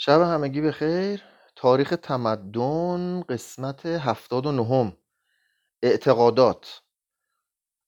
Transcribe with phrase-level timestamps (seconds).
[0.00, 1.22] شب همگی بخیر.
[1.56, 4.96] تاریخ تمدن قسمت هفتاد و نهم.
[5.82, 6.82] اعتقادات.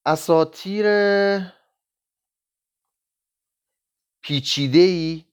[0.06, 0.85] اساتیر
[4.23, 5.24] پیچیده‌ای.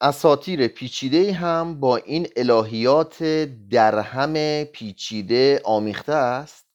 [0.00, 3.22] اساتیر پیچیده‌ای هم با این الهیات
[3.70, 6.66] درهم پیچیده آمیخته است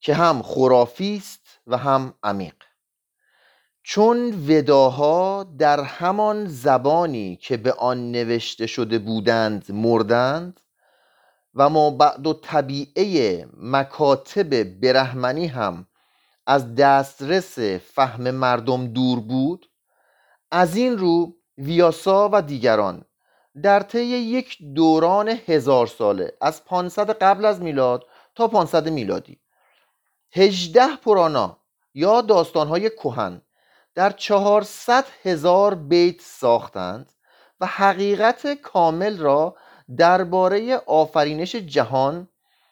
[0.00, 2.54] که هم خرافی است و هم عمیق.
[3.92, 10.60] چون وداها در همان زبانی که به آن نوشته شده بودند مردند
[11.54, 15.86] و ما بعد و طبیعه مکاتب برهمنی هم
[16.46, 17.58] از دسترس
[17.94, 19.70] فهم مردم دور بود
[20.50, 23.04] از این رو ویاسا و دیگران
[23.62, 29.40] در طی یک دوران هزار ساله از 500 قبل از میلاد تا 500 میلادی
[30.32, 31.56] هجده پرانا
[31.94, 33.42] یا داستانهای کهن
[33.94, 37.12] در چهارصد هزار بیت ساختند
[37.60, 39.56] و حقیقت کامل را
[39.96, 42.28] درباره آفرینش جهان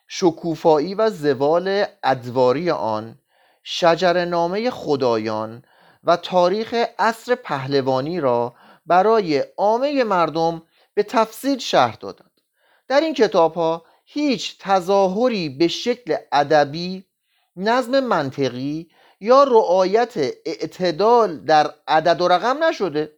[0.08, 3.18] شکوفایی و زوال ادواری آن
[3.62, 5.64] شجرنامه خدایان
[6.04, 8.54] و تاریخ عصر پهلوانی را
[8.86, 10.62] برای عامه مردم
[10.94, 12.40] به تفصیل شرح دادند.
[12.88, 17.04] در این کتاب ها هیچ تظاهری به شکل ادبی
[17.56, 20.16] نظم منطقی یا رعایت
[20.46, 23.12] اعتدال در عدد و رقم نشده.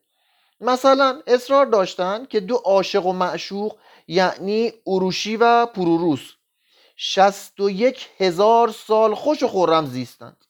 [0.60, 3.76] مثلا اصرار داشتند که دو عاشق و معشوق
[4.08, 6.32] یعنی اروشی و پروروس
[6.96, 10.44] شست و یک هزار سال خوش و خورم زیستند.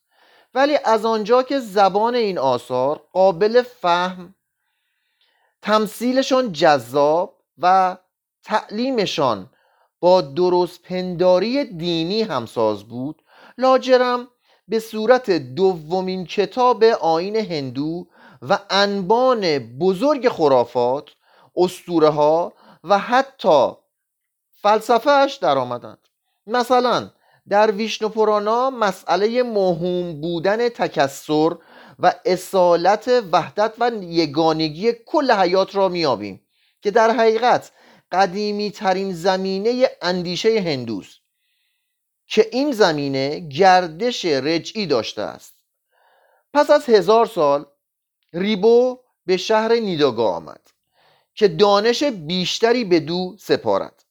[0.55, 4.35] ولی از آنجا که زبان این آثار قابل فهم
[5.63, 7.97] تمثیلشان جذاب و
[8.45, 9.51] تعلیمشان
[10.01, 13.23] با درست پنداری دینی همساز بود
[13.59, 14.29] لاجرم
[14.71, 18.07] به صورت دومین کتاب آین هندو
[18.43, 21.09] و انبان بزرگ خرافات
[21.57, 22.53] استوره ها
[22.85, 23.73] و حتی
[24.63, 25.99] فلسفهش در آمدند
[26.47, 27.11] مثلا
[27.49, 31.57] در ویشنو پورانا مسئله مهم بودن تکسر
[31.99, 36.41] و اصالت وحدت و یگانگی کل حیات را میابیم
[36.83, 37.73] که در حقیقت
[38.13, 41.20] قدیمی ترین زمینه اندیشه هندوست.
[42.31, 45.55] که این زمینه گردش رجعی داشته است.
[46.55, 47.67] پس از هزار سال
[48.33, 50.61] ریبو به شهر نیداگا آمد
[51.35, 54.05] که دانش بیشتری به دو سپارد.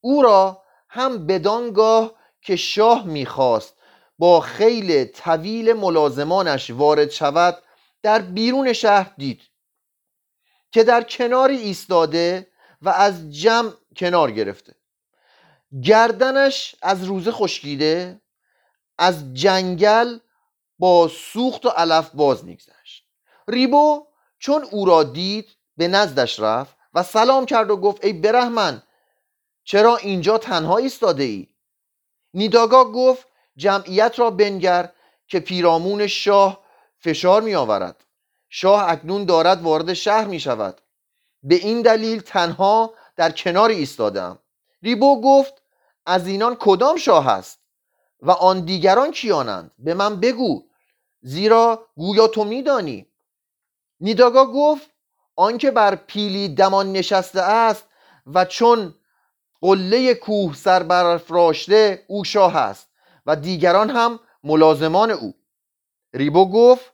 [0.00, 3.74] او را هم بدانگاه که شاه می‌خواست
[4.18, 7.62] با خیل طویل ملازمانش وارد شود
[8.02, 9.42] در بیرون شهر دید
[10.72, 12.50] که در کناری ایستاده
[12.82, 14.79] و از جمع کنار گرفته.
[15.82, 18.20] گردنش از روزه خشکیده
[18.98, 20.18] از جنگل
[20.78, 23.06] با سوخت و علف باز میگذشت.
[23.48, 24.06] ریبو
[24.38, 28.82] چون او را دید به نزدش رفت و سلام کرد و گفت ای برهمن
[29.64, 31.48] چرا اینجا تنها ایستاده ای؟
[32.34, 33.26] نیداگا گفت
[33.56, 34.92] جمعیت را بنگر
[35.26, 36.64] که پیرامون شاه
[36.98, 38.04] فشار می آورد
[38.48, 40.80] شاه اکنون دارد وارد شهر می شود
[41.42, 44.38] به این دلیل تنها در کنار ایستادم
[44.82, 45.59] ریبو گفت
[46.10, 47.58] از اینان کدام شاه است
[48.22, 50.62] و آن دیگران کیانند؟ به من بگو.
[51.22, 53.06] زیرا گویا تو میدانی.
[54.00, 54.90] نیداگا گفت
[55.36, 57.84] آنکه بر پیلی دمان نشسته است
[58.34, 58.94] و چون
[59.60, 62.88] قله کوه سر برافراشته او شاه است
[63.26, 65.34] و دیگران هم ملازمان او.
[66.14, 66.92] ریبو گفت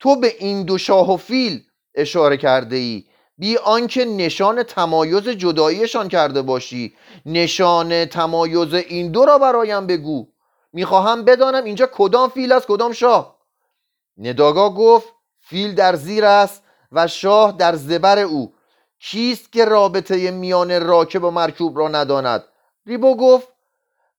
[0.00, 3.04] تو به این دو شاه و فیل اشاره کرده ای
[3.40, 6.94] بی آنکه نشان تمایز جداییشان کرده باشی.
[7.26, 10.26] نشان تمایز این دو را برایم بگو.
[10.72, 13.36] می‌خواهم بدانم اینجا کدام فیل است کدام شاه.
[14.18, 15.08] نداگا گفت
[15.40, 16.62] فیل در زیر است
[16.92, 18.52] و شاه در زبر او.
[18.98, 22.44] کیست که رابطه میان راکب و مرکوب را نداند؟
[22.86, 23.48] ریبو گفت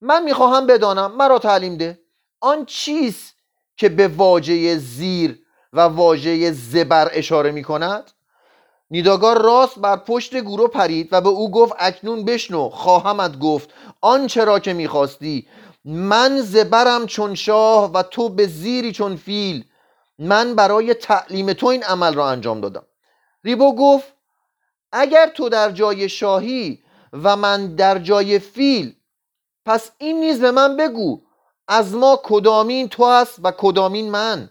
[0.01, 1.99] من می‌خواهم بدانم مرا تعلیم ده.
[2.39, 3.35] آن چیست
[3.77, 5.39] که به واژه زیر
[5.73, 8.11] و واژه زبر اشاره می‌کند؟
[8.91, 13.69] نیداگار راست بر پشت گورو پرید و به او گفت اکنون بشنو خواهمت گفت.
[14.01, 15.47] آنچه را که می‌خواستی؟
[15.85, 19.65] من زبرم چون شاه و تو به زیری چون فیل.
[20.19, 22.85] من برای تعلیم تو این عمل را انجام دادم.
[23.43, 24.13] ریبو گفت
[24.91, 26.83] اگر تو در جای شاهی
[27.13, 28.95] و من در جای فیل
[29.65, 31.21] پس این نیز به من بگو
[31.67, 34.49] از ما کدامین تو است و کدامین من؟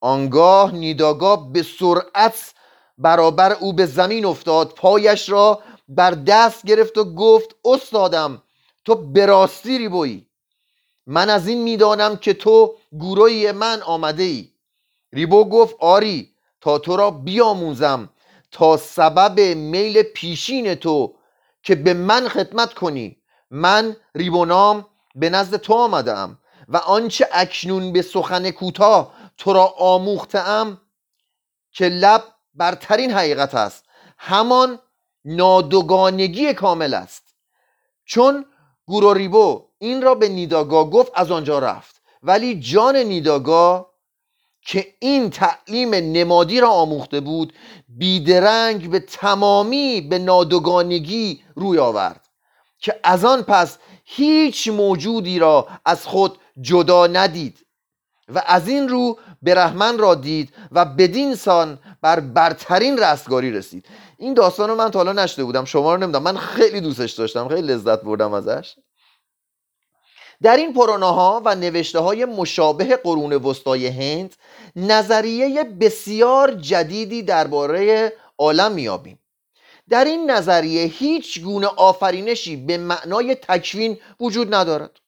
[0.00, 2.54] آنگاه نیداگاه به سرعت
[2.98, 4.74] برابر او به زمین افتاد.
[4.74, 8.42] پایش را بر دست گرفت و گفت استادم
[8.84, 10.26] تو براستی ریبویی
[11.06, 14.50] من از این می‌دانم که تو گروهی من آمده ای
[15.12, 18.08] ریبو گفت آری تا تو را بیاموزم
[18.50, 21.14] تا سبب میل پیشین تو
[21.62, 23.16] که به من خدمت کنی.
[23.50, 26.38] من ریبونام به نزد تو آمدم
[26.68, 30.80] و آنچه اکنون به سخن کوتاه تو را آموختم
[31.72, 33.84] که لب برترین حقیقت است.
[34.18, 34.78] همان
[35.24, 37.34] نادوگانگی کامل است.
[38.04, 38.44] چون
[38.86, 42.02] گوروریبو این را به نیداگا گفت از آنجا رفت.
[42.22, 43.90] ولی جان نیداگا
[44.66, 47.52] که این تعلیم نمادی را آموخته بود
[47.88, 52.28] بیدرنگ به تمامی به نادوگانگی روی آورد.
[52.78, 57.66] که از آن پس هیچ موجودی را از خود جدا ندید.
[58.28, 63.86] و از این رو برهمن را دید و بدین سان بر برترین رستگاری رسید.
[64.18, 65.64] این داستان رو من تا حالا نشده بودم.
[65.64, 66.24] شما رو نمی‌دونم.
[66.24, 67.48] من خیلی دوستش داشتم.
[67.48, 68.74] خیلی لذت بردم ازش.
[70.42, 74.34] در این ها و نوشته های مشابه قرون وسطای هند
[74.76, 79.18] نظریه بسیار جدیدی درباره عالم میابیم
[79.88, 85.00] در این نظریه هیچ گونه آفرینشی به معنای تکوین وجود ندارد.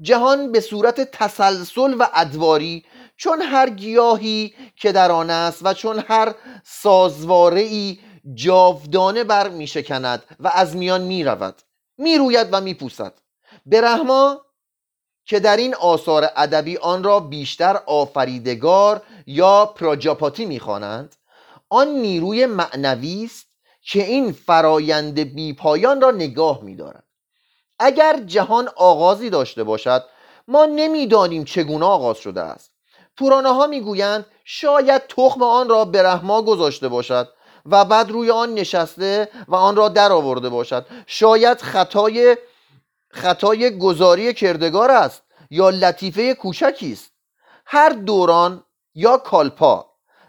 [0.00, 2.84] جهان به صورت تسلسل و ادواری
[3.16, 6.34] چون هر گیاهی که در آن است و چون هر
[6.64, 7.98] سازواره ای
[8.34, 11.62] جاودانه بر می شکند و از میان می رود
[11.98, 13.14] می روید و می پوسد
[13.66, 14.46] برهما
[15.24, 21.16] که در این آثار ادبی آن را بیشتر آفریدگار یا پراجاپاتی می‌خوانند
[21.68, 23.46] آن نیروی معنوی است
[23.82, 27.05] که این فرایند بیپایان را نگاه میدارد.
[27.78, 30.04] اگر جهان آغازی داشته باشد
[30.48, 32.72] ما نمی‌دانیم چگونه آغاز شده است.
[33.16, 37.28] پورانه ها می‌گویند شاید تخم آن را به رحما گذاشته باشد
[37.66, 40.86] و بعد روی آن نشسته و آن را در آورده باشد.
[41.06, 42.36] شاید خطای
[43.10, 47.12] خطای گذاری کردگار است یا لطیفه کوچکی است.
[47.66, 48.64] هر دوران
[48.94, 49.86] یا کالپا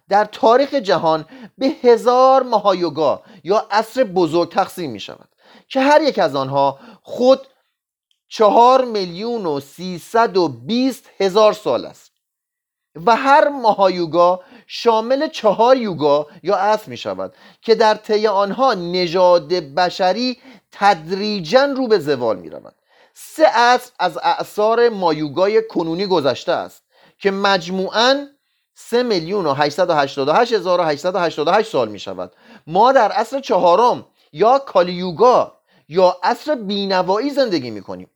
[0.09, 1.25] در تاریخ جهان
[1.57, 5.29] به هزار مهایوگا یا عصر بزرگ تقسیم می شود
[5.67, 7.47] که هر یک از آنها خود
[8.27, 12.11] چهار میلیون و سیصد و بیست هزار سال است.
[13.05, 19.47] و هر مهایوگا شامل چهار یوگا یا عصر می شود که در طی آنها نژاد
[19.53, 20.37] بشری
[20.71, 22.75] تدریجا رو به زوال می رود.
[23.13, 26.83] سه عصر از اعثار مایوگای کنونی گذشته است
[27.17, 28.27] که مجموعاً
[28.73, 32.33] سه میلیون و 888 هزار و 888 سال می شود.
[32.67, 35.56] ما در عصر چهارم یا کالیوگا
[35.87, 38.09] یا عصر بینوایی زندگی می کنیم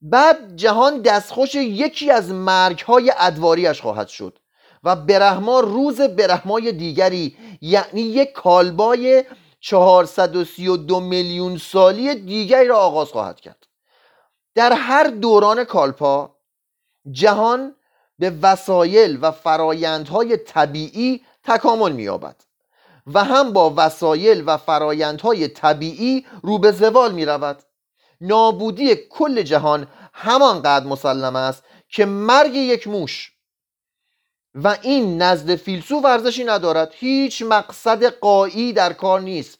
[0.00, 4.38] بعد جهان دستخوش یکی از مرگ های ادواریش خواهد شد
[4.84, 9.24] و برهما روز برهمای دیگری یعنی یک کالبای
[9.62, 13.66] 432 میلیون سالی دیگری را آغاز خواهد کرد.
[14.54, 16.36] در هر دوران کالپا
[17.10, 17.74] جهان
[18.18, 22.36] به وسایل و فرایندهای طبیعی تکامل مییابد
[23.06, 27.62] و هم با وسایل و فرایندهای طبیعی رو به زوال می رود
[28.20, 33.31] نابودی کل جهان همانقدر مسلم است که مرگ یک موش
[34.54, 36.92] و این نزد فیلسوف ارزشی ندارد.
[36.94, 39.58] هیچ مقصد قایی در کار نیست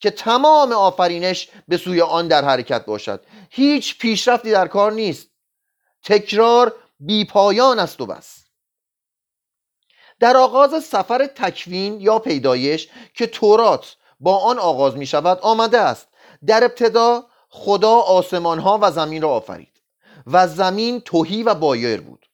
[0.00, 3.24] که تمام آفرینش به سوی آن در حرکت باشد.
[3.50, 5.28] هیچ پیشرفتی در کار نیست.
[6.04, 8.44] تکرار بیپایان است و بس.
[10.20, 16.08] در آغاز سفر تکوین یا پیدایش که تورات با آن آغاز می شود آمده است.
[16.46, 19.82] در ابتدا خدا آسمان ها و زمین را آفرید
[20.26, 22.26] و زمین توهی و بایر بود.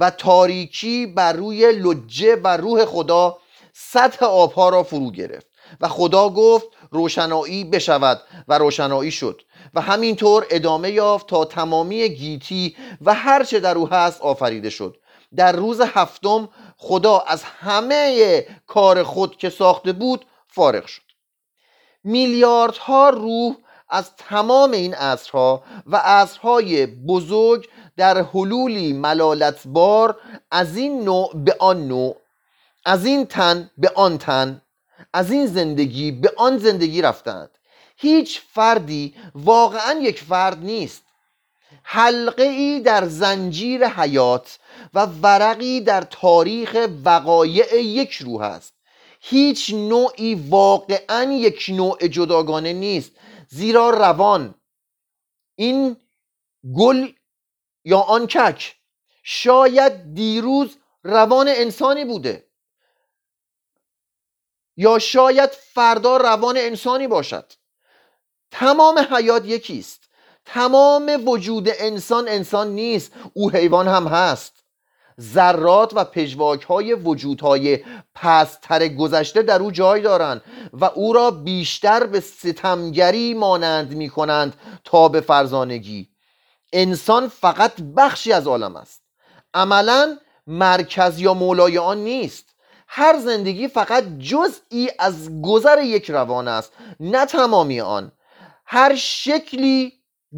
[0.00, 3.38] و تاریکی بر روی لجه و روح خدا
[3.72, 5.46] سطح آبها را فرو گرفت
[5.80, 9.42] و خدا گفت روشنایی بشود و روشنایی شد
[9.74, 14.96] و همینطور ادامه یافت تا تمامی گیتی و هر چه در او هست آفریده شد.
[15.36, 21.02] در روز هفتم خدا از همه کار خود که ساخته بود فارغ شد.
[22.04, 23.56] میلیاردها روح
[23.88, 31.88] از تمام این عصرها و عصرهای بزرگ در حلولی ملالتبار از این نوع به آن
[31.88, 32.16] نوع
[32.84, 34.62] از این تن به آن تن
[35.12, 37.50] از این زندگی به آن زندگی رفتند.
[37.96, 41.02] هیچ فردی واقعا یک فرد نیست.
[41.82, 44.58] حلقه ای در زنجیر حیات
[44.94, 48.74] و ورقی در تاریخ وقایع یک روح است.
[49.20, 53.12] هیچ نوعی واقعا یک نوع جداگانه نیست
[53.48, 54.54] زیرا روان.
[55.56, 55.96] این
[56.76, 57.08] گل
[57.86, 58.76] یا آن کک.
[59.22, 62.46] شاید دیروز روان انسانی بوده.
[64.76, 67.52] یا شاید فردا روان انسانی باشد.
[68.50, 70.04] تمام حیات یکیست.
[70.44, 73.12] تمام وجود انسان انسان نیست.
[73.32, 74.64] او حیوان هم هست.
[75.20, 82.06] ذرات و پژواک های وجودهای پستر گذشته در او جای دارند و او را بیشتر
[82.06, 86.15] به ستمگری مانند می کنند تا به فرزانگی.
[86.78, 89.02] انسان فقط بخشی از عالم است.
[89.54, 90.16] عملا
[90.46, 92.54] مرکز یا مولای آن نیست.
[92.88, 98.12] هر زندگی فقط جزئی از گذر یک روان است نه تمامی آن.
[98.66, 99.92] هر شکلی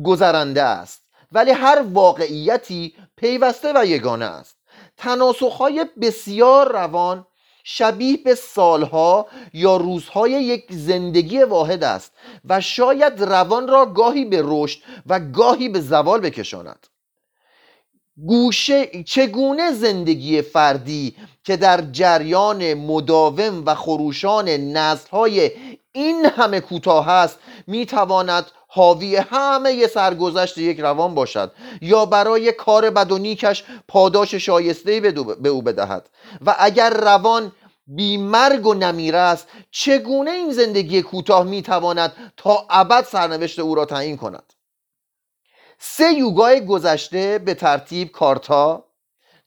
[0.05, 1.03] گذرنده است
[1.33, 4.57] ولی هر واقعیتی پیوسته و یگانه است.
[4.97, 7.27] تناسخهای بسیار روان
[7.71, 12.13] شبیه به سالها یا روزهای یک زندگی واحد است
[12.45, 16.87] و شاید روان را گاهی به رشد و گاهی به زوال بکشاند.
[18.27, 25.51] گوشه چگونه زندگی فردی که در جریان مداوم و خروشان نسلهای
[25.93, 33.13] این همه کوتاه است می‌تواند حاوی همه سرگذشت یک روان باشد یا برای کار بد
[33.13, 35.01] و نیکش پاداش شایسته
[35.41, 36.09] به او بدهد؟
[36.47, 37.53] و اگر روان
[37.87, 44.17] بیمرگ و نمیره است چگونه این زندگی کوتاه می‌تواند تا ابد سرنوشت او را تعیین
[44.17, 44.53] کند؟
[45.79, 48.85] سه یوگای گذشته به ترتیب کارتا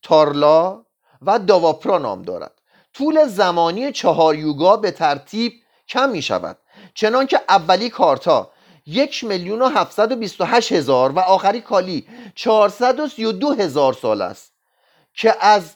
[0.01, 0.85] تارلا
[1.21, 2.51] و داواپرا نام دارد.
[2.93, 5.53] طول زمانی چهار یوگا به ترتیب
[5.87, 6.57] کم می شود
[6.93, 8.51] چنان که اولی کارتا
[8.85, 13.25] یک میلیون و هفتصد و بیست و هشت هزار و آخری کالی چهارصد و سی
[13.25, 14.53] و دو هزار سال است
[15.13, 15.75] که از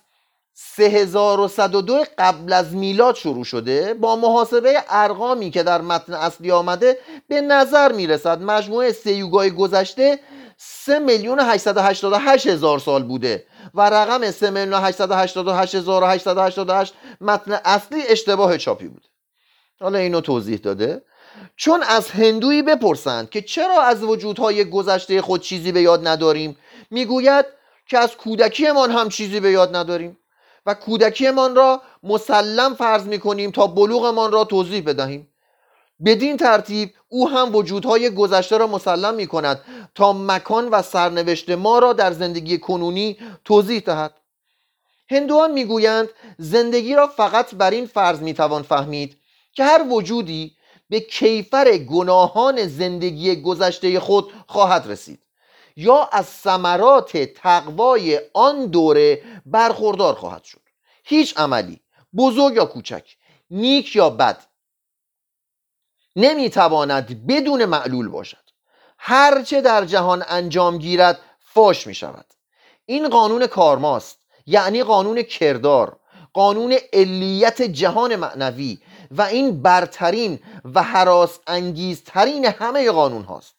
[0.54, 6.98] 3102 قبل از میلاد شروع شده با محاسبه ارقامی که در متن اصلی آمده
[7.28, 10.20] به نظر می‌رسد مجموعه سیوگای گذشته
[10.58, 17.60] 3 میلیون 888 هزار سال بوده و رقم 3 میلیون 888 هزار و 888 متن
[17.66, 19.08] اصلی اشتباه چاپی بوده
[19.80, 21.04] حالا اینو توضیح داده.
[21.56, 26.58] چون از هندویی بپرسند که چرا از وجودهای گذشته خود چیزی به یاد نداریم
[26.92, 27.46] می‌گوید
[27.88, 30.18] که از کودکیمان هم چیزی به یاد نداریم
[30.66, 35.35] و کودکیمان را مسلم فرض می‌کنیم تا بلوغمان را توضیح بدهیم.
[36.06, 39.62] بدین ترتیب او هم وجودهای گذشته را مسلم می کند
[39.96, 44.14] تا مکان و سرنوشت ما را در زندگی کنونی توضیح دهد.
[45.10, 49.18] هندوان می‌گویند زندگی را فقط بر این فرض می‌توان فهمید
[49.54, 50.56] که هر وجودی
[50.90, 55.20] به کیفر گناهان زندگی گذشته خود خواهد رسید
[55.76, 60.62] یا از ثمرات تقوای آن دوره برخوردار خواهد شد.
[61.04, 61.82] هیچ عملی
[62.18, 63.16] بزرگ یا کوچک
[63.52, 64.44] نیک یا بد
[66.16, 68.46] نمی‌تواند بدون معلول باشد.
[68.98, 72.26] هرچه در جهان انجام گیرد فاش می شود
[72.86, 75.98] این قانون کارماست یعنی قانون کردار
[76.34, 78.78] قانون علیت جهان معنوی
[79.12, 80.40] و این برترین
[80.74, 83.56] و حراس انگیزترین همه قانون هاست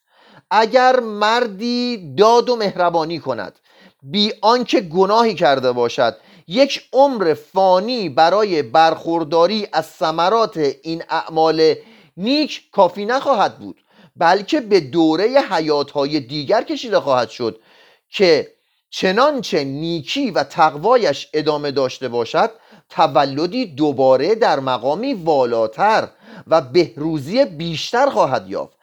[0.51, 3.59] اگر مردی داد و مهربانی کند
[4.01, 11.75] بی آنکه گناهی کرده باشد یک عمر فانی برای برخورداری از ثمرات این اعمال
[12.17, 13.83] نیک کافی نخواهد بود
[14.15, 17.59] بلکه به دوره حیاتهای دیگر کشیده خواهد شد
[18.09, 18.53] که
[18.89, 22.51] چنانچه نیکی و تقوایش ادامه داشته باشد
[22.89, 26.09] تولدی دوباره در مقامی والاتر
[26.47, 28.77] و بهروزی بیشتر خواهد یافت.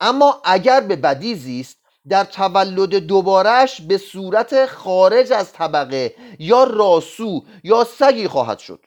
[0.00, 1.76] اما اگر به بدی زیست
[2.08, 8.80] در تولد دوبارش به صورت خارج از طبقه یا راسو یا سگی خواهد شد.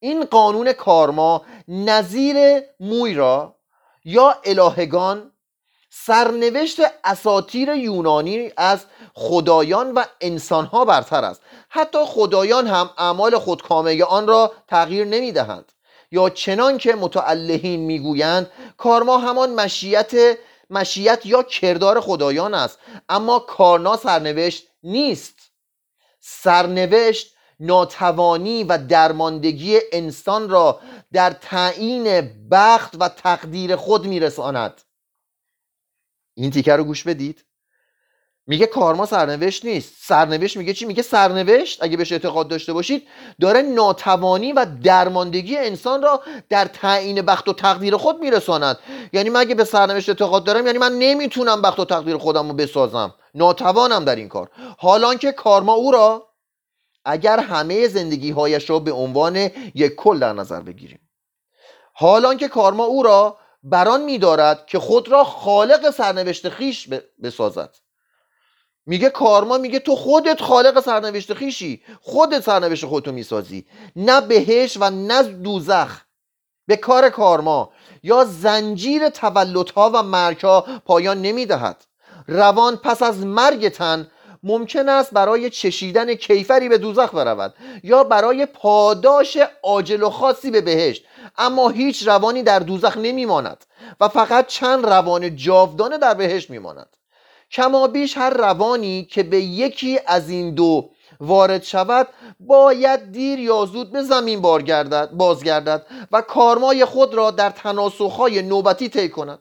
[0.00, 3.56] این قانون کارما نظیر موی را
[4.04, 5.32] یا الهگان
[5.90, 8.84] سرنوشت اساتیر یونانی از
[9.14, 11.42] خدایان و انسانها برتر است.
[11.68, 15.72] حتی خدایان هم اعمال خودکامه آن را تغییر نمی دهند
[16.10, 20.38] یا چنان که متعلهین می‌گویند کارما همان مشیت
[20.70, 25.34] مشیت یا کردار خدایان است اما کارنا سرنوشت نیست.
[26.20, 30.80] سرنوشت ناتوانی و درماندگی انسان را
[31.12, 34.80] در تعیین بخت و تقدیر خود میرساند.
[36.34, 37.44] این تیکه رو گوش بدید.
[38.48, 39.94] میگه کارما سرنوشت نیست.
[40.00, 43.08] سرنوشت میگه چی؟ میگه سرنوشت اگه بهش اعتقاد داشته باشید
[43.40, 48.78] داره ناتوانی و درماندگی انسان را در تعیین بخت و تقدیر خود میرساند.
[49.12, 52.54] یعنی من اگه به سرنوشت اعتقاد دارم یعنی من نمی‌تونم بخت و تقدیر خودم رو
[52.54, 53.14] بسازم.
[53.34, 54.50] ناتوانم در این کار.
[54.78, 56.28] حالان که کارما او را
[57.06, 59.36] اگر همه زندگی هایش را به عنوان
[59.74, 61.00] یک کل در نظر بگیریم.
[61.94, 66.88] حالان که کارما او را بران میدارد که خود را خالق سرنوشت خیش
[67.22, 67.76] بسازد.
[68.86, 73.66] میگه کارما میگه تو خودت خالق سرنوشت خیشی خودت سرنوشت خودتو می‌سازی.
[73.96, 76.00] نه بهش و نه دوزخ.
[76.66, 77.72] به کار کارما.
[78.02, 81.84] یا زنجیر تولدها و مرگها پایان نمی‌دهد.
[82.28, 84.10] روان پس از مرگ تن
[84.46, 90.60] ممکن است برای چشیدن کیفری به دوزخ برود یا برای پاداش عاجل و خاصی به
[90.60, 91.04] بهشت.
[91.38, 93.64] اما هیچ روانی در دوزخ نمیماند
[94.00, 96.96] و فقط چند روان جاودانه در بهشت میماند.
[97.50, 102.08] کما بیش هر روانی که به یکی از این دو وارد شود
[102.40, 108.88] باید دیر یا زود به زمین بارگردد بازگردد و کارمای خود را در تناسخهای نوبتی
[108.88, 109.38] طی کند.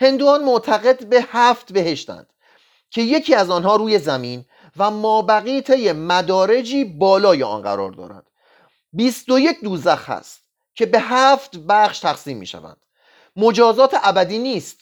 [0.00, 2.33] هندوان معتقد به هفت بهشتند.
[2.94, 4.44] که یکی از آنها روی زمین
[4.76, 8.26] و مابقی طی مدارجی بالای آن قرار دارد.
[8.92, 10.40] 21 دوزخ هست
[10.74, 12.76] که به هفت بخش تقسیم می شوند
[13.36, 14.80] مجازات ابدی نیست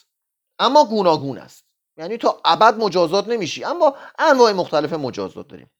[0.59, 1.63] اما گوناگون است.
[1.97, 5.71] یعنی تا ابد مجازات نمیشی اما انواع مختلف مجازات داریم.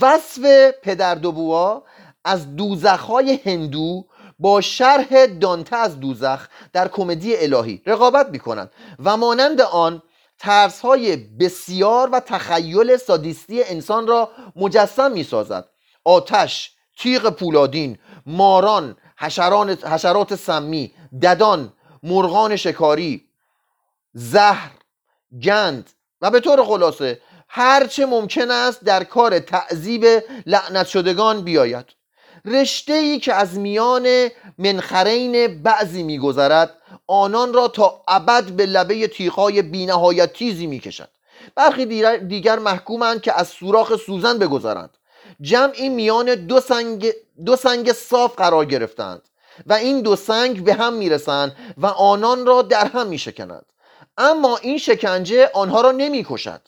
[0.00, 1.82] وصف پدر دوبوا
[2.24, 4.06] از دوزخهای هندو
[4.38, 8.70] با شرح دانته از دوزخ در کمدی الهی رقابت می‌کنند
[9.04, 10.02] و مانند آن
[10.42, 15.68] ترس های بسیار و تخیل سادیستی انسان را مجسم می سازد
[16.04, 18.96] آتش، تیغ پولادین، ماران،
[19.84, 21.72] حشرات سمی، ددان،
[22.02, 23.24] مرغان شکاری،
[24.12, 24.70] زهر،
[25.42, 30.04] گند و به طور خلاصه هرچه ممکن است در کار تعذیب
[30.46, 31.86] لعنت شدگان بیاید.
[32.44, 39.62] رشته ای که از میان منخرین بعضی میگذرد آنان را تا ابد به لبه تیغهای
[39.62, 41.08] بینهایت تیزی می‌کشد.
[41.54, 41.86] برخی
[42.18, 44.90] دیگر محکومند که از سوراخ سوزن بگذرند.
[45.40, 47.12] جمعی میان دو سنگ,
[47.46, 49.22] دو سنگ صاف قرار گرفتند
[49.66, 53.66] و این دو سنگ به هم می‌رسند و آنان را در هم میشکنند.
[54.18, 56.60] اما این شکنجه آنها را نمی‌کشد.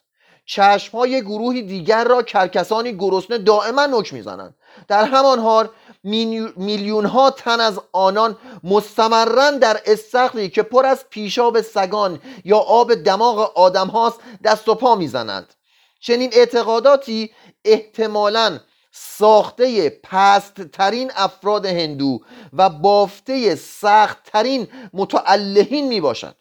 [0.47, 4.55] چشم های گروهی دیگر را کرکسانی گرسنه دائما نک می‌زنند.
[4.89, 5.69] در همان حال
[6.05, 12.95] میلیون ها تن از آنان مستمرن در استخری که پر از پیشاب سگان یا آب
[12.95, 15.55] دماغ آدم هاست دست و پا می‌زنند
[16.01, 17.31] چنین اعتقاداتی
[17.65, 18.59] احتمالا
[18.93, 22.21] ساخته پست ترین افراد هندو
[22.53, 26.37] و بافته سخت ترین متعلهین می باشد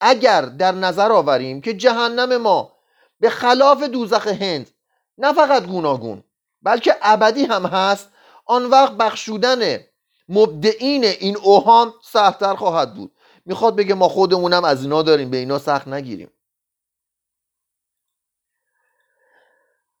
[0.00, 2.72] اگر در نظر آوریم که جهنم ما
[3.20, 4.70] به خلاف دوزخ هند
[5.18, 6.24] نه فقط گوناگون
[6.62, 8.08] بلکه ابدی هم هست
[8.44, 9.80] آن وقت بخشودن
[10.28, 13.12] مبدعین این اوهام سختتر خواهد بود.
[13.46, 16.30] می‌خواد بگه ما خودمونم از اینا داریم به اینا سخت نگیریم.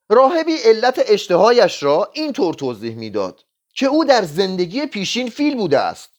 [0.08, 6.10] راهبی علت اشتهایش را اینطور توضیح می‌داد که او در زندگی پیشین فیل بوده است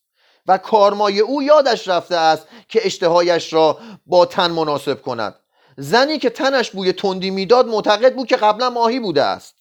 [0.48, 5.36] و کارمای او یادش رفته است که اشتهایش را با تن مناسب کند.
[5.78, 9.55] زنی که تنش بوی تندی می‌داد معتقد بود که قبلا ماهی بوده است.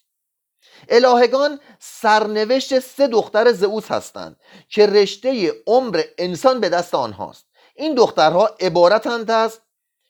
[0.89, 7.45] الهگان سرنوشت سه دختر زئوس هستند که رشته عمر انسان به دست آنهاست.
[7.75, 9.59] این دخترها عبارتند از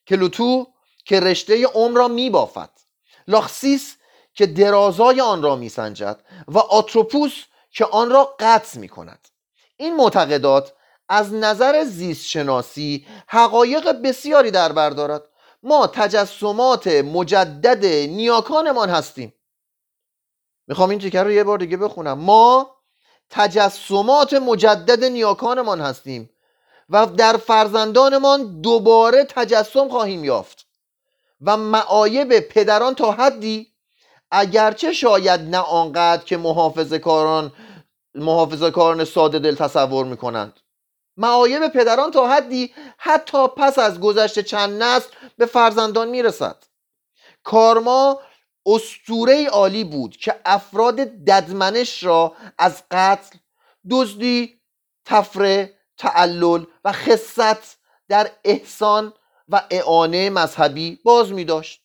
[0.07, 0.67] کلوتو
[1.05, 2.69] که رشته عمر را میبافد
[3.27, 3.95] لاخسیس
[4.33, 9.27] که درازای آن را میسنجد و آتروپوس که آن را قطع می کند
[9.77, 10.73] این معتقدات
[11.09, 15.23] از نظر زیست شناسی حقایق بسیاری در بر دارد.
[15.63, 19.33] ما تجسمات مجدد نیاکانمان هستیم.
[20.67, 22.19] می‌خوام این تیکر رو یه بار دیگه بخونم.
[22.19, 22.75] ما
[23.30, 26.30] تجسمات مجدد نیاکانمان هستیم
[26.89, 30.65] و در فرزندانمان دوباره تجسم خواهیم یافت
[31.41, 33.67] و معایب پدران تا حدی
[34.32, 37.54] اگرچه شاید نه آنقدر که محافظه کاران
[38.15, 40.60] محافظه کاران ساده دل تصور می‌کنند.
[41.17, 46.63] معایب پدران تا حدی حتی پس از گذشت چند نسل به فرزندان می‌رسد.
[47.43, 48.19] کارما
[48.65, 53.38] استوره عالی بود که افراد ددمنش را از قتل
[53.89, 54.62] دزدی
[55.06, 59.13] تفره تعلل و خصت در احسان
[59.49, 61.82] و اعانه مذهبی باز می داشت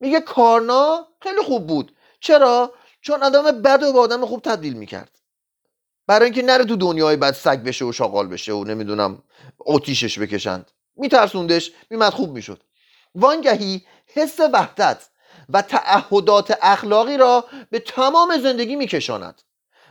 [0.00, 1.96] میگه کارنا خیلی خوب بود.
[2.20, 5.18] چرا؟ چون آدم بد و با آدم خوب تبدیل می‌کرد.
[6.06, 9.22] برای اینکه نره تو دنیای بد سگ بشه و شاغال بشه و نمی‌دونم
[9.66, 10.70] آتیشش بکشند.
[10.96, 12.62] میترسوندش میمد خوب می‌شد.
[13.14, 15.08] وانگهی حس وحدت
[15.48, 19.42] و تعهدات اخلاقی را به تمام زندگی میکشاند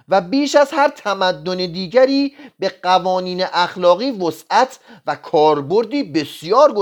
[0.09, 6.73] و بیش از هر تمدن دیگری به قوانین اخلاقی وسعت و کاربردی بسیار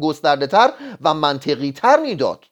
[0.00, 2.44] گسترده تر و منطقی تر می‌داد.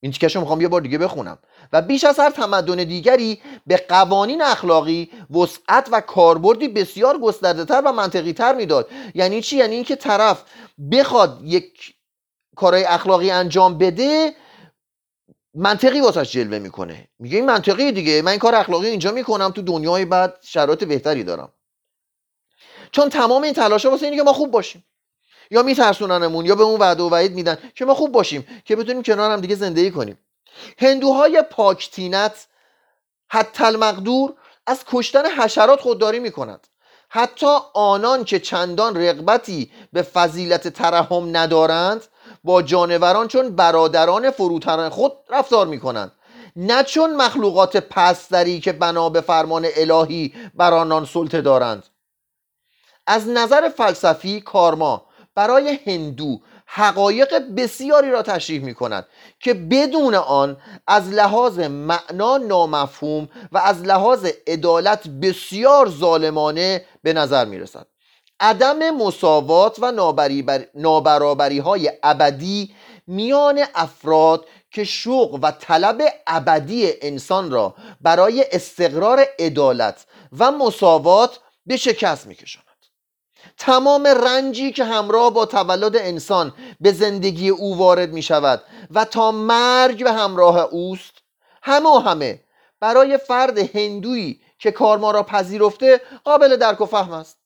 [0.00, 1.38] این تیکش می‌خوام یه بار دیگه بخونم.
[1.72, 7.82] و بیش از هر تمدن دیگری به قوانین اخلاقی وسعت و کاربردی بسیار گسترده تر
[7.84, 8.88] و منطقی تر می‌داد.
[9.14, 10.44] یعنی چی؟ یعنی اینکه طرف
[10.92, 11.94] بخواد یک
[12.56, 14.34] کارهای اخلاقی انجام بده
[15.54, 17.08] منطقی واسش جلوه می‌کنه.
[17.18, 18.22] میگه این منطقی دیگه.
[18.22, 21.52] من این کار اخلاقی اینجا می‌کنم تو دنیای بعد شرایط بهتری دارم.
[22.92, 24.84] چون تمام این تلاش ها واسه اینه که ما خوب باشیم.
[25.50, 29.02] یا میترسوننمون یا به اون وعده و وعید میدن که ما خوب باشیم که بتونیم
[29.02, 30.18] کنار هم دیگه زندگی کنیم.
[30.78, 32.46] هندوهای پاکتینت
[33.28, 34.34] حتی المقدور
[34.66, 36.66] از کشتن حشرات خودداری می‌کنند.
[37.08, 42.04] حتی آنان که چندان رغبتی به فضیلت ترحم ندارند
[42.44, 46.12] با جانوران چون برادران فروتران خود رفتار می‌کنند.
[46.56, 51.84] نه چون مخلوقات پستری که بنا به فرمان الهی بر آنان سلطه دارند.
[53.06, 59.06] از نظر فلسفی کارما برای هندو حقایق بسیاری را تشریح می کند
[59.40, 67.44] که بدون آن از لحاظ معنا نامفهوم و از لحاظ عدالت بسیار ظالمانه به نظر
[67.44, 67.86] می رسد
[68.40, 69.92] عدم مساوات و
[70.74, 72.74] نابرابری های ابدی
[73.06, 80.06] میان افراد که شوق و طلب ابدی انسان را برای استقرار عدالت
[80.38, 82.64] و مساوات به شکست میکشاند.
[83.58, 89.30] تمام رنجی که همراه با تولد انسان به زندگی او وارد می شود و تا
[89.30, 91.14] مرگ به همراه اوست
[91.62, 92.40] همه و همه
[92.80, 97.43] برای فرد هندویی که کارما را پذیرفته قابل درک و فهم است.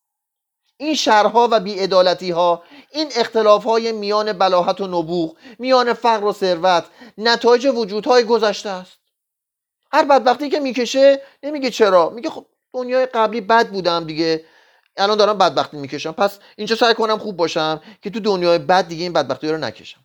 [0.81, 6.33] این شرها و بیعدالتی ها این اختلاف های میان بلاحت و نبوغ میان فقر و
[6.33, 6.85] ثروت
[7.19, 8.99] نتایج وجودهای گذشته است.
[9.93, 12.11] هر بدبختی که می‌کشه نمیگه چرا.
[12.11, 14.45] میگه خب دنیای قبلی بد بودم دیگه.
[14.97, 16.13] الان دارم بدبختی می‌کشم.
[16.13, 20.01] پس اینجا سعی کنم خوب باشم که تو دنیای بد دیگه این بدبختی رو نکشم.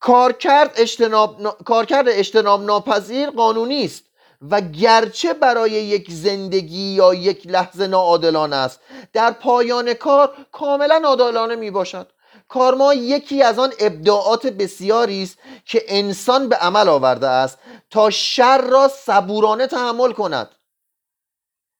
[0.00, 4.04] کارکرد اجتناب, کارکرد اجتناب ناپذیر قانونی است.
[4.50, 8.80] و گرچه برای یک زندگی یا یک لحظه ناعادلانه است
[9.12, 12.12] در پایان کار کاملا عادلانه می باشد
[12.48, 17.58] کارما یکی از آن ابداعات بسیاری است که انسان به عمل آورده است
[17.90, 20.50] تا شر را صبورانه تحمل کند.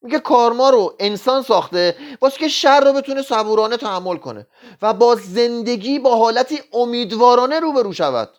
[0.03, 4.47] میگه کارما رو انسان ساخته واسه که شر رو بتونه صبورانه تحمل کنه
[4.83, 8.31] و با زندگی با حالتی امیدوارانه روبرو شود.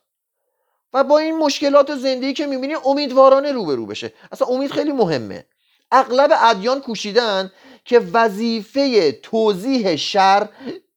[0.93, 4.13] و با این مشکلات زندگی که می‌بینی امیدوارانه روبرو بشه.
[4.32, 5.45] اصلا امید خیلی مهمه.
[5.91, 7.52] اغلب ادیان کوشیدن
[7.86, 10.50] که وظیفه توضیح شر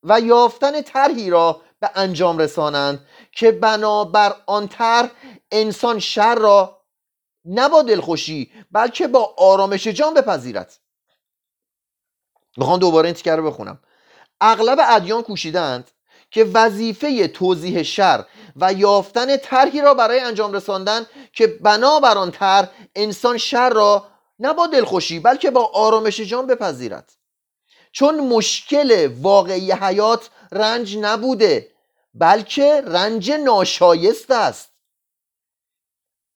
[0.02, 5.10] و یافتن طرحی را به انجام رسانند که بنابر آن طرح
[5.50, 6.80] انسان شر را
[7.44, 10.78] نه با دلخوشی بلکه با آرامش جان بپذیرد.
[12.56, 13.80] می‌خوام دوباره این تیکر رو بخونم.
[14.40, 15.90] اغلب ادیان کوشیدند
[16.30, 18.24] که وظیفه توضیح شر
[18.60, 24.06] و یافتن طرحی را برای انجام رساندن که بنابر آن طرح انسان شر را
[24.38, 27.12] نه با دلخوشی بلکه با آرامش جان بپذیرد.
[27.92, 31.70] چون مشکل واقعی حیات رنج نبوده
[32.14, 34.70] بلکه رنج ناشایست است.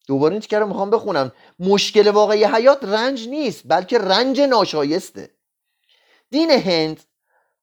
[0.07, 5.31] دوباره این تیکه رو می‌خوام بخونم مشکل واقعی حیات رنج نیست بلکه رنج ناشایسته.
[6.31, 7.01] دین هند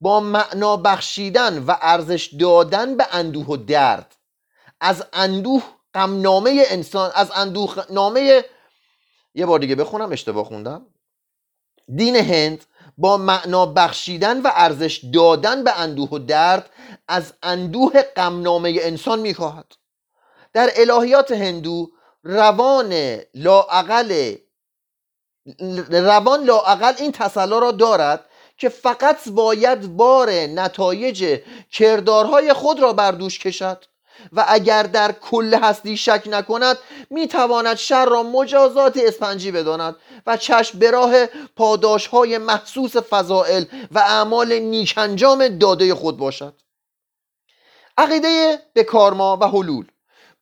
[0.02, 4.16] با معنا بخشیدن و ارزش دادن به اندوه و درد
[4.82, 5.64] از اندوه
[5.94, 8.46] غمنامه انسان از اندوه نامه
[9.36, 10.86] یه بار دیگه بخونم اشتباه خوندم.
[11.96, 12.66] دین هند
[12.98, 16.70] با معنا بخشیدن و ارزش دادن به اندوه و درد
[17.08, 19.66] از اندوه غمنامه انسان می‌خواهد.
[20.54, 21.92] در الهیات هندو
[22.24, 24.36] روان لاعقل
[25.90, 28.26] روان لاعقل این تسلا را دارد
[28.58, 31.42] که فقط باید بار نتایج
[31.72, 33.86] کردارهای خود را بر دوش کشد.
[34.34, 36.78] و اگر در کل هستی شک نکند
[37.10, 39.96] می‌تواند شر را مجازات اسپنجی بداند
[40.28, 46.54] و چشم به راه پاداش های محسوس فضائل و اعمال نیکنجام داده خود باشد.
[47.98, 49.86] عقیده به کارما و حلول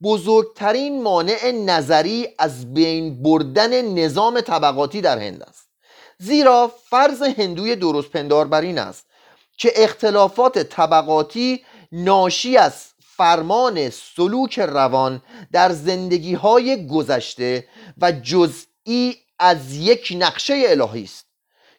[0.04, 5.70] بزرگترین مانع نظری از بین بردن نظام طبقاتی در هند است.
[6.18, 9.06] زیرا فرض هندوی درست پندار بر این است
[9.58, 12.86] که اختلافات طبقاتی ناشی از
[13.20, 17.68] فرمان سلوک روان در زندگی های گذشته
[18.02, 21.26] و جزئی از یک نقشه الهی است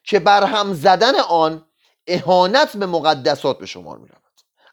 [0.04, 1.66] که برهم زدن آن
[2.06, 4.20] اهانت به مقدسات به شمار می رود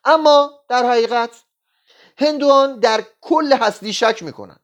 [0.06, 1.30] اما در حقیقت
[2.18, 4.64] هندوان در کل هستی شک می کنند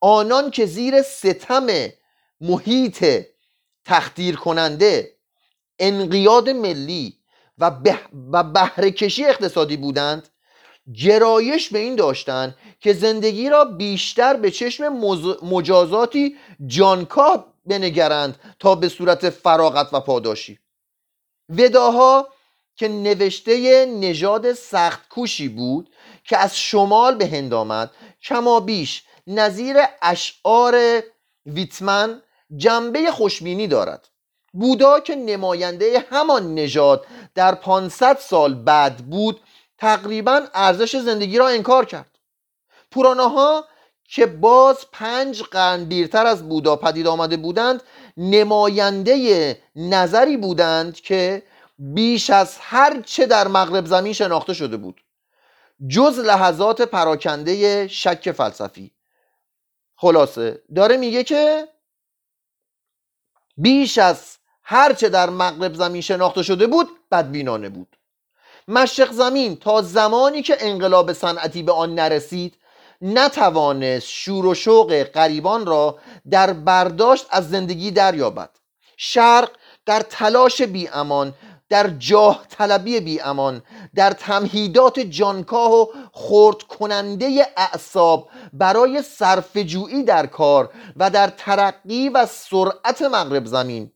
[0.00, 1.66] آنان که زیر ستم
[2.40, 3.26] محیط
[3.84, 5.16] تخدیر کننده
[5.78, 7.18] انقیاد ملی
[7.58, 7.70] و,
[8.32, 10.28] و بهرهکشی اقتصادی بودند
[10.92, 14.88] گرایش به این داشتند که زندگی را بیشتر به چشم
[15.42, 20.58] مجازاتی جانکاه بنگرند تا به صورت فراغت و پاداشی.
[21.48, 22.28] وداها
[22.76, 25.90] که نوشته نژاد سخت کوشی بود
[26.24, 27.90] که از شمال به هند آمد
[28.22, 31.02] کما بیش نظیر اشعار
[31.46, 32.22] ویتمن
[32.56, 34.08] جنبه خوشبینی دارد.
[34.52, 39.40] بودا که نماینده همان نژاد در 500 سال بعد بود
[39.84, 42.18] تقریبا ارزش زندگی را انکار کرد.
[42.90, 43.64] پوراناها
[44.04, 47.82] که باز پنج قرن دیرتر از بودا پدید آمده بودند
[48.16, 51.42] نماینده نظری بودند که
[51.78, 55.00] بیش از هر چه در مغرب زمین شناخته شده بود.
[55.88, 58.90] جز لحظات پراکنده شک فلسفی.
[59.96, 61.68] خلاصه داره میگه که
[63.56, 67.93] بیش از هر چه در مغرب زمین شناخته شده بود بدبینانه بود.
[68.68, 72.54] مشرق زمین تا زمانی که انقلاب صنعتی به آن نرسید
[73.02, 75.98] نتوانست شور و شوق غریبان را
[76.30, 78.50] در برداشت از زندگی دریابد.
[78.96, 79.50] شرق
[79.86, 81.34] در تلاش بی امان
[81.68, 83.62] در جاه طلبی بی امان
[83.94, 92.26] در تمهیدات جانکاه و خورد کننده اعصاب برای صرفجویی در کار و در ترقی و
[92.26, 93.92] سرعت مغرب زمین.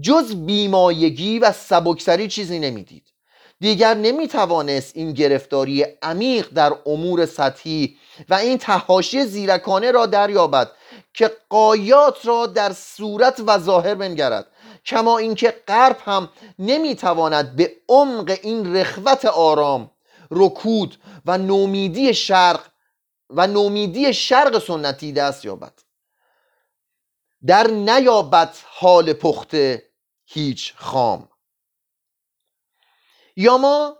[0.00, 3.15] جز بیمایگی و سبکسری چیزی نمی‌دید.
[3.60, 7.96] دیگر نمی‌توانست این گرفتاری عمیق در امور سطحی
[8.28, 10.70] و این تحاشی زیرکانه را دریابد
[11.14, 14.46] که قایات را در صورت و ظاهر بنگرد
[14.84, 19.90] کما اینکه غرب هم نمی‌تواند به عمق این رخوت آرام
[20.30, 22.60] رکود و نومیدی شرق
[23.30, 25.72] و نومیدی شرق سنتی دست یابد.
[27.46, 29.82] در نیابت حال پخته
[30.26, 31.28] هیچ خام.
[33.36, 33.98] یا ما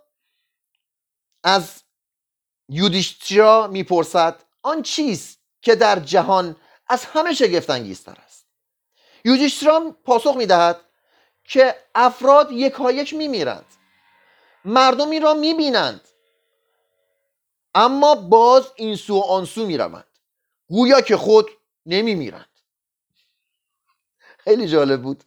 [1.45, 1.83] از
[2.69, 8.47] یودیشترا می‌پرسد آن چیست که در جهان از همه شگفتانگیزتر است؟
[9.25, 10.81] یودیشترا پاسخ می‌دهد
[11.45, 13.67] که افراد یکایک میمیرند
[14.65, 16.09] مردمی را می‌بینند
[17.75, 20.07] اما باز این سو و آن سو می‌روند.
[20.69, 21.51] گویا که خود
[21.87, 22.61] نمیمیرند.
[24.39, 25.25] خیلی جالب بود.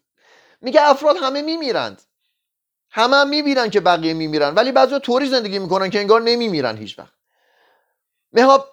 [0.62, 2.02] میگه افراد همه میمیرند.
[2.92, 7.00] همه هم می‌بینن که بقیه میمیرن ولی بعضی طوری زندگی می‌کنن که انگار نمیمیرن هیچ
[7.00, 7.14] وقت.
[8.34, 8.68] مهاب,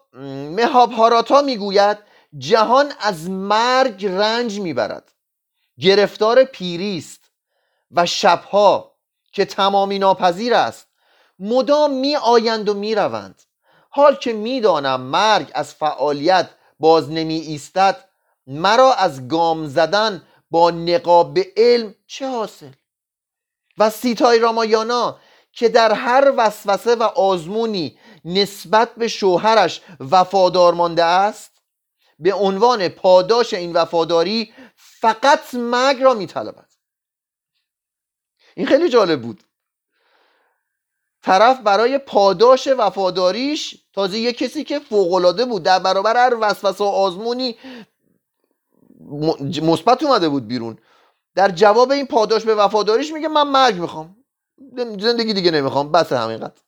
[0.57, 1.99] مهاب هاراتا می‌گوید
[2.39, 5.13] جهان از مرگ رنج می‌برد.
[5.81, 7.21] گرفتار پیری است
[7.91, 8.97] و شبها
[9.33, 10.87] که تمامی ناپذیر است
[11.39, 13.43] مدام می آیند و می روند
[13.91, 18.05] حال که می‌دانم مرگ از فعالیت باز نمی ایستد
[18.47, 22.71] مرا از گام زدن با نقاب علم چه حاصل؟
[23.79, 25.19] و سیتای رامایانا
[25.53, 31.51] که در هر وسوسه و آزمونی نسبت به شوهرش وفادار مانده است
[32.19, 36.73] به عنوان پاداش این وفاداری فقط مرگ را میطلبد.
[38.55, 39.45] این خیلی جالب بود.
[41.23, 46.87] طرف برای پاداش وفاداریش تازه یه کسی که فوقالعاده بود در برابر هر وسوسه و
[46.87, 47.57] آزمونی
[49.63, 50.79] مثبت اومده بود بیرون.
[51.37, 54.17] در جواب این پاداش به وفاداریش میگه من مرگ می‌خوام.
[54.99, 55.93] زندگی دیگه نمی‌خوام.
[55.93, 56.61] بس همینقدر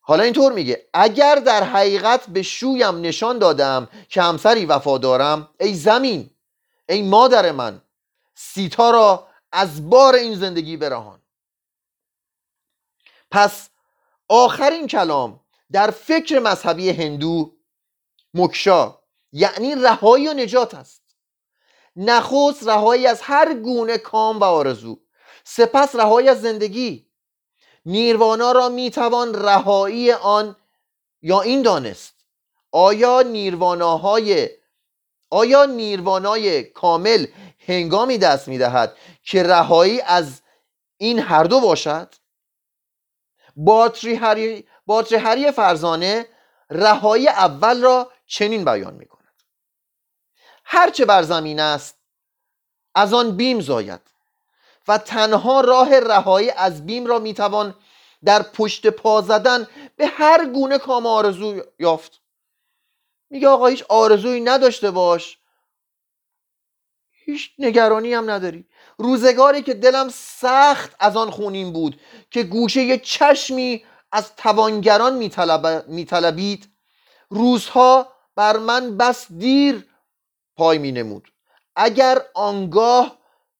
[0.00, 0.88] حالا اینطور میگه.
[0.94, 6.30] اگر در حقیقت به شویم نشان دادم که همسری وفادارم ای زمین
[6.88, 7.82] ای مادر من
[8.34, 11.22] سیتا را از بار این زندگی برهان.
[13.30, 13.68] پس
[14.28, 15.40] آخرین کلام
[15.72, 17.56] در فکر مذهبی هندو
[18.34, 18.98] مکشا
[19.32, 21.01] یعنی رهایی و نجات است.
[21.96, 25.00] نخست رهایی از هر گونه کام و آرزو.
[25.44, 27.06] سپس رهایی از زندگی.
[27.86, 30.56] نیروانا را می‌توان رهایی آن
[31.22, 32.14] یا این دانست.
[32.72, 34.50] آیا نیرواناهای
[35.30, 37.26] آیا نیروانای کامل
[37.66, 40.42] هنگامی دست می‌دهد که رهایی از
[40.96, 42.14] این هر دو باشد؟
[43.56, 46.26] باتری هری, باتری هری فرزانه
[46.70, 49.21] رهایی اول را چنین بیان می کند
[50.74, 51.96] هرچه بر زمین است
[52.94, 54.00] از آن بیم زاید.
[54.88, 57.74] و تنها راه رهایی از بیم را می‌توان
[58.24, 62.20] در پشت پا زدن به هر گونه کام آرزو یافت.
[63.30, 65.38] میگه آقا هیچ آرزویی نداشته باش.
[67.10, 68.66] هیچ نگرانی هم نداری.
[68.98, 75.14] روزگاری که دلم سخت از آن خونین بود که گوشه چشمی از توانگران
[75.86, 76.68] میطلبید
[77.28, 79.91] روزها بر من بس دیر
[80.56, 81.32] پای می نمود.
[81.76, 83.18] اگر آنگاه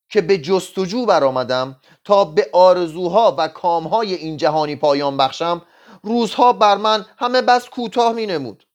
[0.09, 5.63] که به جستجو برآمدم تا به آرزوها و کامهای این جهانی پایان بخشم
[6.03, 8.67] روزها بر من همه بس کوتاه می نمود.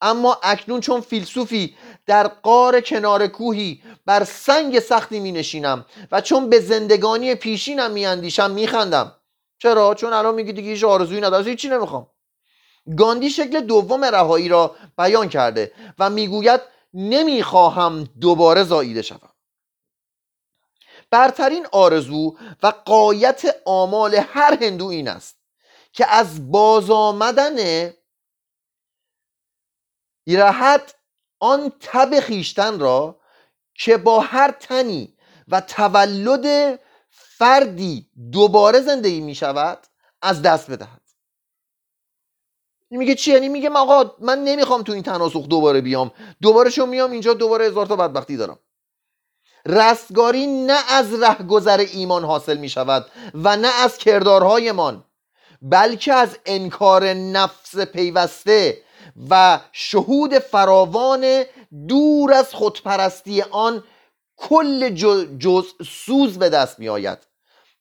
[0.00, 6.50] اما اکنون چون فیلسوفی در قار کنار کوهی بر سنگ سختی می نشینم و چون
[6.50, 9.12] به زندگانی پیشینم می اندیشم می خندم.
[9.58, 12.06] چرا؟ چون الان میگی دیگه هیچ آرزویی ندارم هیچی نمی‌خوام.
[12.96, 16.60] گاندی شکل دوم رهایی را بیان کرده و می‌گوید
[16.94, 19.32] نمی‌خواهم دوباره زاییده شوم.
[21.10, 25.36] برترین آرزو و قایت آمال هر هندو این است
[25.92, 27.90] که از باز آمدن
[30.26, 30.94] رهت
[31.38, 33.20] آن تب خیشتن را
[33.74, 35.16] که با هر تنی
[35.48, 36.78] و تولد
[37.10, 39.86] فردی دوباره زندگی می شود
[40.22, 41.01] از دست بدهد.
[42.98, 46.10] میگه چی؟ یعنی میگه آقا من نمی‌خوام تو این تناسخ دوباره بیام.
[46.42, 48.58] دوباره شو میام اینجا دوباره هزار تا بدبختی دارم.
[49.66, 55.04] رستگاری نه از رهگذر ایمان حاصل می شود و نه از کردارهایمان
[55.62, 58.82] بلکه از انکار نفس پیوسته
[59.30, 61.42] و شهود فراوان
[61.88, 63.84] دور از خودپرستی آن
[64.36, 64.88] کل
[65.38, 67.18] جز سوز به دست می آید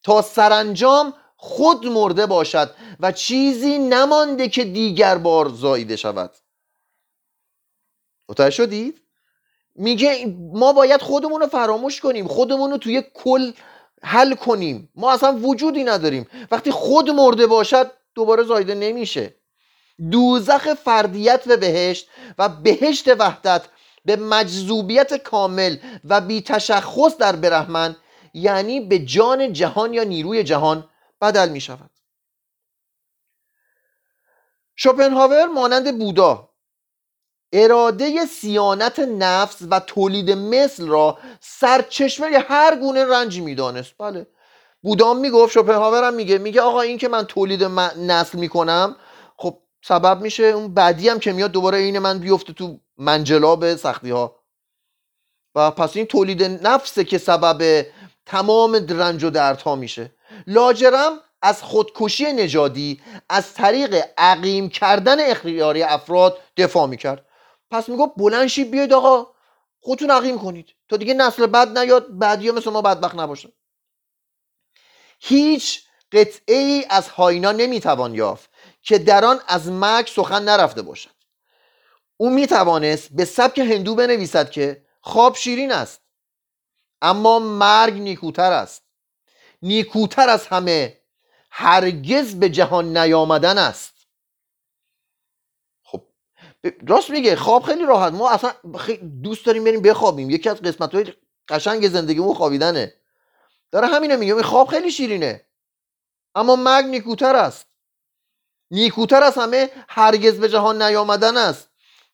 [0.03, 6.31] تا سرانجام خود مرده باشد و چیزی نمانده که دیگر بار زاییده شود.
[8.29, 9.01] متوجه شدید؟
[9.75, 13.51] میگه ما باید خودمون رو فراموش کنیم خودمون رو توی کل
[14.03, 14.89] حل کنیم.
[14.95, 16.27] ما اصلا وجودی نداریم.
[16.51, 19.35] وقتی خود مرده باشد دوباره زایده نمیشه.
[20.11, 23.65] دوزخ فردیت و بهشت و بهشت وحدت
[24.05, 27.95] به مجذوبیت کامل و بی تشخص در برهمن
[28.33, 30.87] یعنی به جان جهان یا نیروی جهان
[31.21, 31.89] بدل می شود.
[34.75, 36.49] شوپنهاور مانند بودا
[37.53, 44.27] اراده سیانت نفس و تولید مثل را سرچشمه هر گونه رنجی می‌دانست بله.
[44.81, 48.95] بودا می‌گفت شوپنهاور هم میگه میگه آقا این که من تولید نسل می‌کنم
[49.37, 54.09] خب سبب میشه اون بعدی هم که میاد دوباره این من بیفته تو منجلاب سختی
[54.09, 54.35] ها
[55.55, 57.85] و پس این تولید نفسه که سبب
[58.25, 60.11] تمام رنج و دردها میشه.
[60.47, 67.25] لاجرم از خودکشی نژادی از طریق عقیم کردن اختیاری افراد دفاع می‌کرد.
[67.71, 69.27] پس می‌گفت بلنشی بیاید آقا.
[69.79, 70.69] خودتون عقیم کنید.
[70.89, 73.49] تا دیگه نسل بعد نیاد بعدی ها مثل ما بدبخت نباشن.
[75.19, 78.49] هیچ قطعه ای از هاینا نمی‌توان یافت
[78.81, 81.15] که در آن از مرگ سخن نرفته باشد.
[82.17, 86.01] او می‌توانست به سبک هندو بنویسد که خواب شیرین است
[87.01, 88.83] اما مرگ نیکوتر است.
[89.61, 91.01] نیکوتر از همه
[91.51, 93.93] هرگز به جهان نیامدن است.
[95.83, 96.03] خب
[96.87, 98.13] راست میگه خواب خیلی راحت.
[98.13, 98.51] ما اصلا
[99.23, 100.29] دوست داریم بریم بخوابیم.
[100.29, 101.13] یکی از قسمت های
[101.47, 102.93] قشنگ زندگیمون خوابیدنه.
[103.71, 105.45] داره همینه میگه خواب خیلی شیرینه.
[106.35, 107.67] اما مرگ نیکوتر است.
[108.71, 111.69] نیکوتر از همه هرگز به جهان نیامدن است.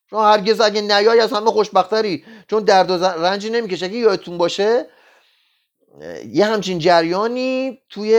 [0.09, 2.25] چون هرگز اگه نیای از همه خوشبختری.
[2.49, 4.89] چون درد و رنجی نمی‌کشه اگه یادتون باشه
[6.33, 8.11] یه همچین جریانی توی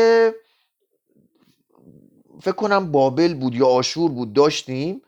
[2.43, 5.03] فکر کنم بابل بود یا آشور بود داشتیم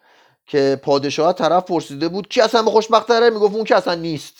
[0.47, 4.35] که پادشاه طرف پرسیده بود کی اصلا به خوشبختره؟ می‌گفت اون که اصلا نیست.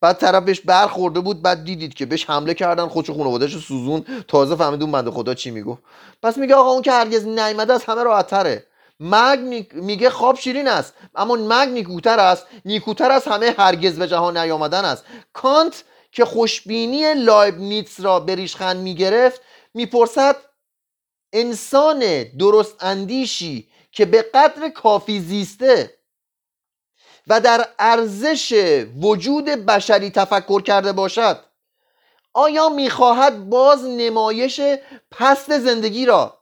[0.00, 4.04] بعد طرف بهش برخورده بود بعد دیدید که بهش حمله کردن خودش خانواده‌اش سوزون.
[4.28, 5.82] تازه فهمیدون بنده خدا چی می‌گفت.
[6.22, 8.66] پس میگه آقا اون که هرگز نیامده از همه راحت‌تره.
[9.00, 9.40] مرگ
[9.74, 12.46] میگه خواب شیرین است اما مرگ نیکوتر است.
[12.64, 15.04] نیکوتر از همه هرگز به جهان نیامدن است.
[15.32, 19.40] کانت که خوشبینی لایبنیتس را به ریشخند می‌گرفت
[19.74, 20.36] می‌پرسد
[21.32, 25.98] انسان درست اندیشی که به قدر کافی زیسته
[27.26, 28.52] و در ارزش
[29.02, 31.44] وجود بشری تفکر کرده باشد
[32.32, 34.60] آیا می‌خواهد باز نمایش
[35.10, 36.40] پست زندگی را؟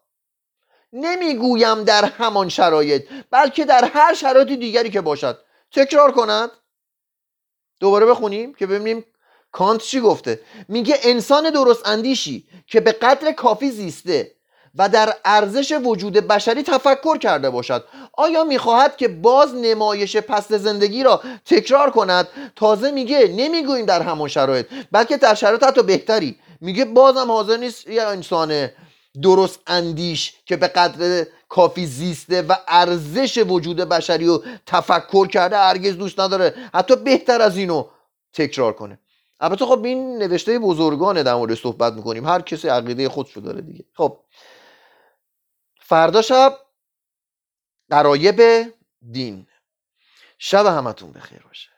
[0.93, 5.45] نمی‌گویم در همان شرایط بلکه در هر شرایط دیگری که باشد.
[5.73, 6.51] تکرار کند.
[7.81, 9.05] دوباره بخونیم که ببینیم
[9.53, 14.33] کانت چی گفته؟ میگه انسان درست اندیشی که به قدر کافی زیسته
[14.75, 17.85] و در ارزش وجود بشری تفکر کرده باشد.
[18.13, 24.29] آیا می‌خواهد که باز نمایش پست زندگی را تکرار کند؟ تازه میگه نمی‌گوییم در همان
[24.29, 26.37] شرایط بلکه در شرایط حتی بهتری.
[26.61, 28.69] میگه بازم حاضر نیست یه انسان
[29.23, 35.97] درست اندیش که به قدر کافی زیسته و ارزش وجود بشری رو تفکر کرده هرگز
[35.97, 36.55] دوست نداره.
[36.75, 37.85] حتی بهتر از اینو
[38.33, 38.99] تکرار کنه.
[39.43, 42.27] البته خب این نوشته بزرگانه در مورد صحبت می‌کنیم.
[42.27, 43.85] هر کسی عقیده خودشو داره دیگه.
[43.95, 44.21] خب.
[45.81, 46.59] فردا شب
[47.91, 48.43] قرایب
[49.13, 49.47] دین.
[50.39, 51.72] شب همتون بخیر باشه.